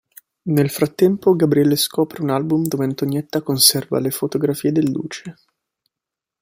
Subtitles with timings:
[0.49, 5.35] Nel frattempo Gabriele scopre un album dove Antonietta conserva le fotografie del Duce.